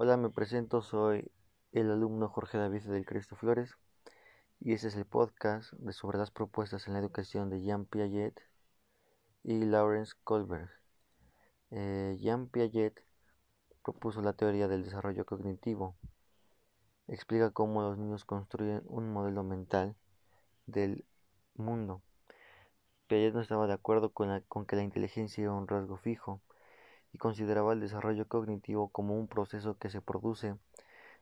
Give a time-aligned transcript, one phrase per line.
[0.00, 1.28] Hola, me presento, soy
[1.72, 3.76] el alumno Jorge David del Cristo Flores
[4.60, 8.40] y este es el podcast sobre las propuestas en la educación de Jean Piaget
[9.42, 10.70] y Lawrence Kohlberg.
[11.72, 13.02] Eh, Jean Piaget
[13.82, 15.96] propuso la teoría del desarrollo cognitivo.
[17.08, 19.96] Explica cómo los niños construyen un modelo mental
[20.66, 21.06] del
[21.54, 22.02] mundo.
[23.08, 26.40] Piaget no estaba de acuerdo con, con que la inteligencia era un rasgo fijo
[27.12, 30.56] y consideraba el desarrollo cognitivo como un proceso que se produce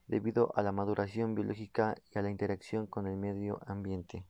[0.07, 4.25] debido a la maduración biológica y a la interacción con el medio ambiente.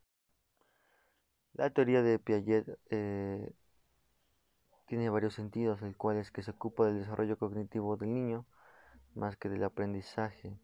[1.53, 3.55] La teoría de Piaget eh,
[4.87, 8.47] tiene varios sentidos, el cual es que se ocupa del desarrollo cognitivo del niño
[9.15, 10.59] más que del aprendizaje.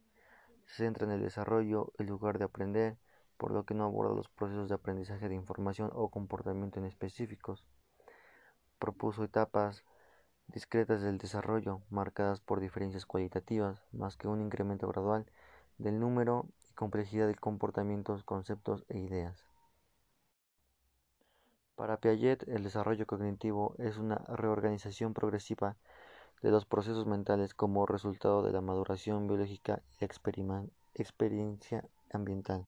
[0.67, 2.99] Se centra en el desarrollo en lugar de aprender,
[3.37, 7.65] por lo que no aborda los procesos de aprendizaje de información o comportamiento en específicos.
[8.79, 9.85] Propuso etapas
[10.49, 15.27] discretas del desarrollo, marcadas por diferencias cualitativas, más que un incremento gradual
[15.79, 19.45] del número y complejidad de comportamientos, conceptos e ideas.
[21.75, 25.77] Para Piaget, el desarrollo cognitivo es una reorganización progresiva
[26.43, 32.67] de los procesos mentales como resultado de la maduración biológica y la experiencia ambiental.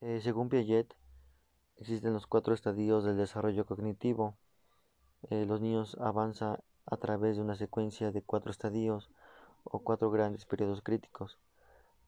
[0.00, 0.94] Eh, según Piaget,
[1.76, 4.36] existen los cuatro estadios del desarrollo cognitivo,
[5.30, 9.10] los niños avanzan a través de una secuencia de cuatro estadios
[9.64, 11.38] o cuatro grandes periodos críticos,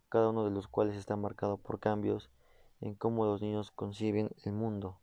[0.09, 2.31] cada uno de los cuales está marcado por cambios
[2.81, 4.99] en cómo los niños conciben el mundo.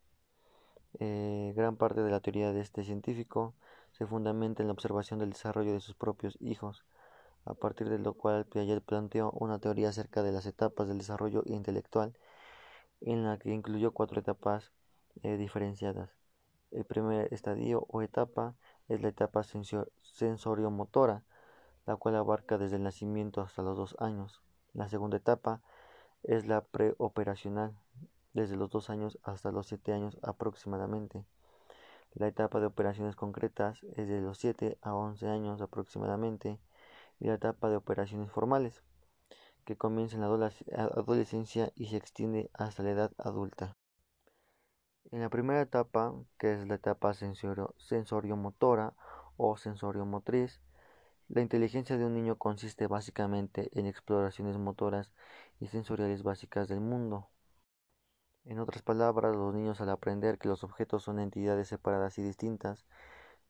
[0.98, 3.52] Eh, gran parte de la teoría de este científico
[3.92, 6.84] se fundamenta en la observación del desarrollo de sus propios hijos,
[7.44, 11.42] a partir de lo cual Piaget planteó una teoría acerca de las etapas del desarrollo
[11.44, 12.16] intelectual,
[13.02, 14.72] en la que incluyó cuatro etapas
[15.22, 16.15] eh, diferenciadas.
[16.76, 18.54] El primer estadio o etapa
[18.88, 19.42] es la etapa
[20.02, 21.22] sensoriomotora,
[21.86, 24.42] la cual abarca desde el nacimiento hasta los dos años.
[24.74, 25.62] La segunda etapa
[26.22, 27.74] es la preoperacional,
[28.34, 31.24] desde los dos años hasta los siete años aproximadamente.
[32.12, 36.60] La etapa de operaciones concretas es de los 7 a 11 años aproximadamente
[37.20, 38.82] y la etapa de operaciones formales,
[39.64, 40.52] que comienza en la
[40.94, 43.74] adolescencia y se extiende hasta la edad adulta.
[45.12, 48.92] En la primera etapa, que es la etapa sensoriomotora
[49.36, 50.60] o sensoriomotriz,
[51.28, 55.12] la inteligencia de un niño consiste básicamente en exploraciones motoras
[55.60, 57.28] y sensoriales básicas del mundo.
[58.44, 62.84] En otras palabras, los niños al aprender que los objetos son entidades separadas y distintas,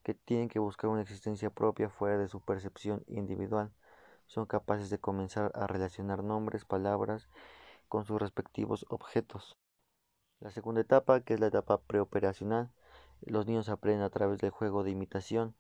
[0.03, 3.73] que tienen que buscar una existencia propia fuera de su percepción individual,
[4.27, 7.29] son capaces de comenzar a relacionar nombres, palabras
[7.89, 9.57] con sus respectivos objetos.
[10.41, 12.71] La segunda etapa, que es la etapa preoperacional,
[13.23, 15.55] los niños aprenden a través del juego de imitación.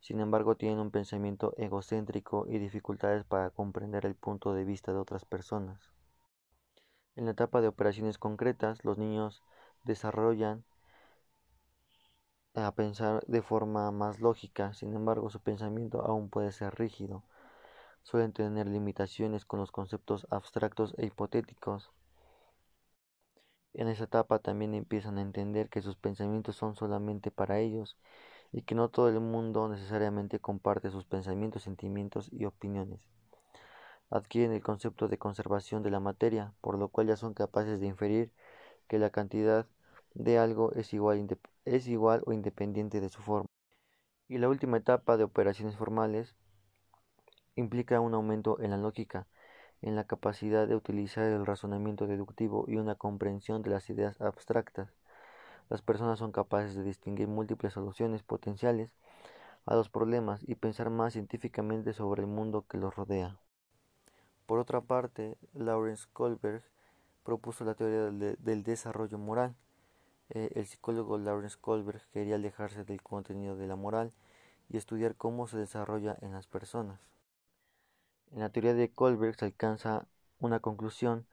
[0.00, 4.98] Sin embargo, tienen un pensamiento egocéntrico y dificultades para comprender el punto de vista de
[4.98, 5.90] otras personas.
[7.16, 9.42] En la etapa de operaciones concretas, los niños
[9.84, 10.64] desarrollan
[12.54, 17.22] a pensar de forma más lógica, sin embargo su pensamiento aún puede ser rígido.
[18.02, 21.90] Suelen tener limitaciones con los conceptos abstractos e hipotéticos.
[23.72, 27.96] En esa etapa también empiezan a entender que sus pensamientos son solamente para ellos
[28.52, 33.00] y que no todo el mundo necesariamente comparte sus pensamientos, sentimientos y opiniones.
[34.10, 37.86] Adquieren el concepto de conservación de la materia, por lo cual ya son capaces de
[37.86, 38.32] inferir
[38.88, 39.66] que la cantidad
[40.14, 43.46] de algo es igual, es igual o independiente de su forma.
[44.28, 46.34] Y la última etapa de operaciones formales
[47.54, 49.28] implica un aumento en la lógica,
[49.82, 54.88] en la capacidad de utilizar el razonamiento deductivo y una comprensión de las ideas abstractas.
[55.68, 58.94] Las personas son capaces de distinguir múltiples soluciones potenciales
[59.66, 63.38] a los problemas y pensar más científicamente sobre el mundo que los rodea.
[64.46, 66.64] Por otra parte, Lawrence Kohlberg
[67.22, 69.54] propuso la teoría del, desarrollo moral.
[70.30, 74.12] Eh, el psicólogo Lawrence Kohlberg quería alejarse del contenido de la moral
[74.68, 77.00] y estudiar cómo se desarrolla en las personas.
[78.32, 80.06] En la teoría de Kohlberg se alcanza
[80.38, 81.26] una conclusión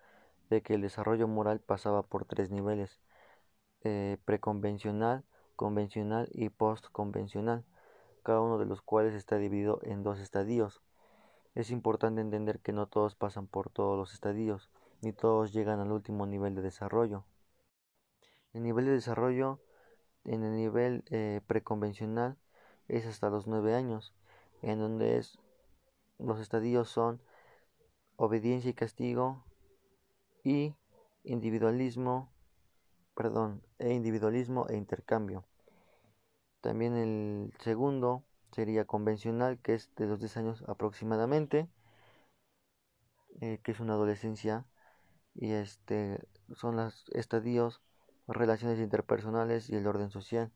[0.49, 2.99] de que el desarrollo moral pasaba por tres niveles,
[3.83, 5.23] eh, preconvencional,
[5.55, 7.65] convencional y postconvencional,
[8.23, 10.81] cada uno de los cuales está dividido en dos estadios.
[11.53, 14.69] Es importante entender que no todos pasan por todos los estadios,
[15.01, 17.25] ni todos llegan al último nivel de desarrollo.
[18.53, 19.59] El nivel de desarrollo
[20.25, 22.37] en el nivel eh, preconvencional
[22.87, 24.13] es hasta los nueve años,
[24.61, 25.39] en donde es
[26.19, 27.21] los estadios son
[28.15, 29.43] obediencia y castigo
[30.43, 30.75] y
[31.23, 32.31] individualismo,
[33.15, 35.45] perdón, e individualismo e intercambio.
[36.61, 41.69] También el segundo sería convencional, que es de los 10 años aproximadamente,
[43.41, 44.65] eh, que es una adolescencia,
[45.35, 46.19] y este
[46.55, 47.81] son los estadios,
[48.27, 50.51] relaciones interpersonales y el orden social.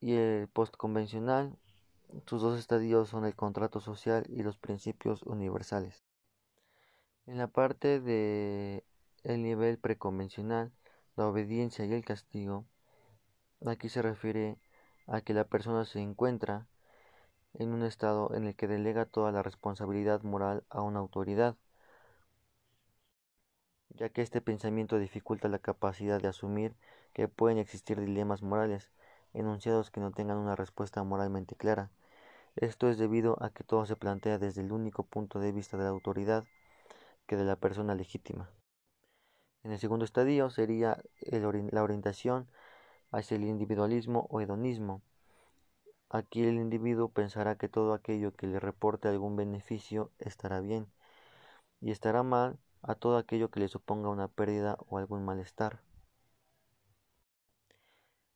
[0.00, 1.58] Y el postconvencional,
[2.26, 6.04] sus dos estadios son el contrato social y los principios universales.
[7.26, 8.84] En la parte de
[9.24, 10.72] el nivel preconvencional,
[11.16, 12.64] la obediencia y el castigo,
[13.66, 14.58] aquí se refiere
[15.06, 16.66] a que la persona se encuentra
[17.54, 21.56] en un estado en el que delega toda la responsabilidad moral a una autoridad,
[23.90, 26.76] ya que este pensamiento dificulta la capacidad de asumir
[27.12, 28.90] que pueden existir dilemas morales,
[29.34, 31.90] enunciados que no tengan una respuesta moralmente clara.
[32.60, 35.84] Esto es debido a que todo se plantea desde el único punto de vista de
[35.84, 36.44] la autoridad
[37.28, 38.50] que de la persona legítima.
[39.62, 42.48] En el segundo estadio sería la orientación
[43.12, 45.02] hacia el individualismo o hedonismo.
[46.10, 50.88] Aquí el individuo pensará que todo aquello que le reporte algún beneficio estará bien
[51.80, 55.80] y estará mal a todo aquello que le suponga una pérdida o algún malestar.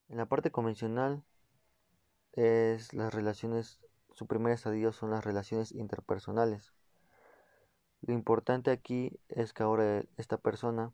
[0.09, 1.25] En la parte convencional
[2.33, 3.81] es las relaciones,
[4.13, 6.73] su primer estadio son las relaciones interpersonales.
[8.03, 10.93] Lo importante aquí es que ahora esta persona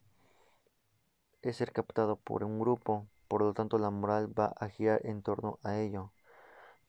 [1.42, 5.22] es ser captado por un grupo, por lo tanto la moral va a girar en
[5.22, 6.12] torno a ello.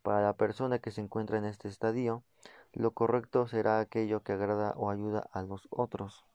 [0.01, 2.23] Para la persona que se encuentra en este estadio,
[2.73, 6.25] lo correcto será aquello que agrada o ayuda a los otros.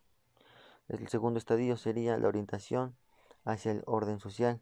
[0.88, 2.94] El segundo estadio sería la orientación
[3.44, 4.60] hacia el orden social.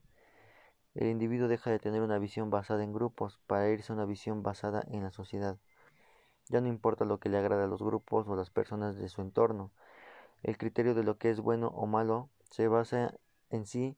[0.94, 4.42] El individuo deja de tener una visión basada en grupos para irse a una visión
[4.42, 5.56] basada en la sociedad.
[6.48, 9.22] Ya no importa lo que le agrada a los grupos o las personas de su
[9.22, 9.70] entorno.
[10.42, 13.14] El criterio de lo que es bueno o malo se basa
[13.50, 13.96] en sí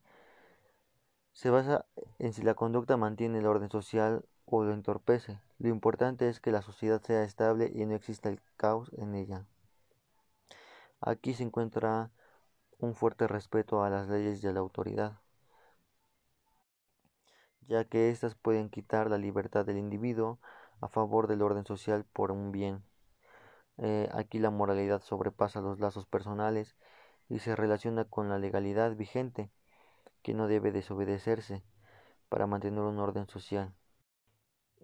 [1.35, 1.85] se basa
[2.21, 5.41] en si la conducta mantiene el orden social o lo entorpece.
[5.59, 9.45] Lo importante es que la sociedad sea estable y no exista el caos en ella.
[11.01, 12.11] Aquí se encuentra
[12.79, 15.19] un fuerte respeto a las leyes de la autoridad,
[17.69, 20.39] ya que éstas pueden quitar la libertad del individuo
[20.81, 22.83] a favor del orden social por un bien.
[23.79, 26.77] Eh, aquí la moralidad sobrepasa los lazos personales
[27.29, 29.51] y se relaciona con la legalidad vigente
[30.23, 31.63] que no debe desobedecerse
[32.29, 33.75] para mantener un orden social.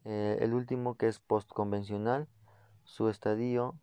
[0.04, 2.28] Eh, el último, que es postconvencional,
[2.84, 3.78] su estadio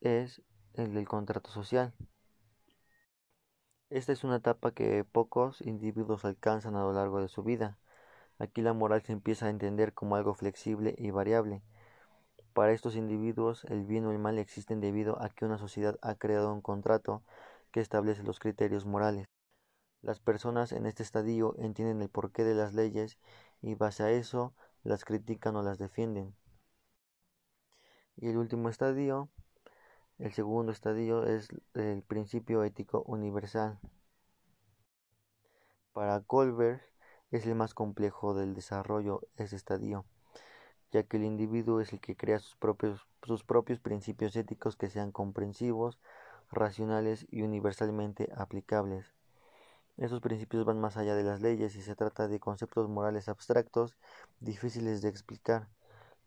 [0.00, 0.42] es
[0.74, 1.92] el del contrato social.
[3.90, 7.76] Esta es una etapa que pocos individuos alcanzan a lo largo de su vida.
[8.38, 11.60] Aquí la moral se empieza a entender como algo flexible y variable.
[12.52, 16.14] Para estos individuos el bien o el mal existen debido a que una sociedad ha
[16.14, 17.24] creado un contrato
[17.72, 19.26] que establece los criterios morales.
[20.02, 23.18] Las personas en este estadio entienden el porqué de las leyes
[23.60, 24.54] y base a eso
[24.84, 26.32] las critican o las defienden.
[28.16, 29.30] Y el último estadio,
[30.20, 33.78] el segundo estadio es el principio ético universal.
[35.94, 36.82] Para Goldberg
[37.30, 40.04] es el más complejo del desarrollo ese estadio,
[40.92, 44.90] ya que el individuo es el que crea sus propios, sus propios principios éticos que
[44.90, 45.98] sean comprensivos,
[46.50, 49.14] racionales y universalmente aplicables.
[49.96, 53.96] Esos principios van más allá de las leyes y se trata de conceptos morales abstractos
[54.40, 55.68] difíciles de explicar.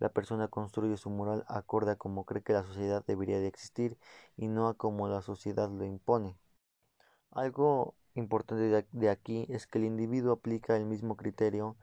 [0.03, 3.97] La persona construye su moral acorde a como cree que la sociedad debería de existir
[4.35, 6.35] y no a como la sociedad lo impone.
[7.31, 11.77] Algo importante de aquí es que el individuo aplica el mismo criterio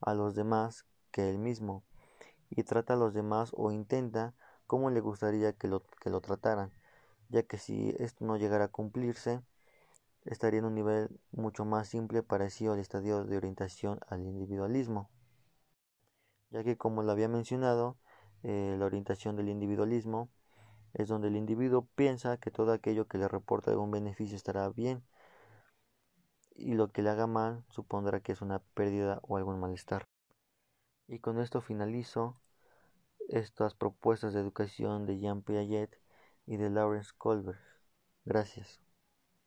[0.00, 1.84] a los demás que él mismo
[2.50, 4.34] y trata a los demás o intenta
[4.66, 6.72] como le gustaría que lo, que lo trataran,
[7.28, 9.42] ya que si esto no llegara a cumplirse,
[10.24, 15.08] estaría en un nivel mucho más simple parecido al estadio de orientación al individualismo,
[16.50, 17.96] ya que como lo había mencionado,
[18.42, 20.30] eh, la orientación del individualismo
[20.94, 25.04] es donde el individuo piensa que todo aquello que le reporta algún beneficio estará bien
[26.54, 30.06] y lo que le haga mal supondrá que es una pérdida o algún malestar.
[31.08, 32.40] Y con esto finalizo
[33.28, 35.98] estas propuestas de educación de Jean Piaget
[36.46, 37.60] y de Lawrence Kohlberg.
[38.24, 38.80] Gracias.